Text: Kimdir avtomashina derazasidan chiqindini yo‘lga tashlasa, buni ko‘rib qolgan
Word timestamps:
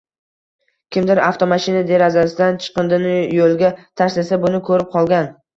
Kimdir 0.95 1.21
avtomashina 1.25 1.83
derazasidan 1.91 2.57
chiqindini 2.65 3.13
yo‘lga 3.41 3.73
tashlasa, 4.03 4.43
buni 4.49 4.65
ko‘rib 4.73 4.91
qolgan 4.97 5.33